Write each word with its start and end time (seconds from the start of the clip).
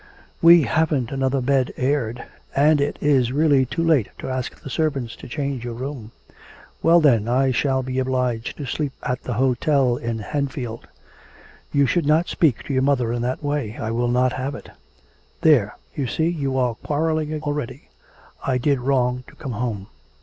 'We 0.41 0.63
haven't 0.63 1.11
another 1.11 1.41
bed 1.41 1.75
aired, 1.77 2.23
and 2.55 2.81
it 2.81 2.97
is 3.01 3.31
really 3.31 3.67
too 3.67 3.83
late 3.83 4.09
to 4.17 4.29
ask 4.29 4.59
the 4.59 4.69
servants 4.71 5.15
to 5.17 5.27
change 5.27 5.63
your 5.63 5.75
room.' 5.75 6.09
'Well, 6.81 6.99
then, 6.99 7.27
I 7.27 7.51
shall 7.51 7.83
be 7.83 7.99
obliged 7.99 8.57
to 8.57 8.65
sleep 8.65 8.93
at 9.03 9.21
the 9.21 9.33
hotel 9.33 9.97
in 9.97 10.17
Henfield.' 10.17 10.87
'You 11.71 11.85
should 11.85 12.07
not 12.07 12.29
speak 12.29 12.63
to 12.63 12.73
your 12.73 12.81
mother 12.81 13.13
in 13.13 13.21
that 13.21 13.43
way; 13.43 13.77
I 13.77 13.91
will 13.91 14.09
not 14.09 14.33
have 14.33 14.55
it.' 14.55 14.71
'There! 15.41 15.75
you 15.95 16.07
see 16.07 16.35
we 16.47 16.57
are 16.57 16.73
quarrelling 16.73 17.39
already; 17.43 17.89
I 18.43 18.57
did 18.57 18.79
wrong 18.79 19.23
to 19.27 19.35
come 19.35 19.51
home.' 19.51 19.85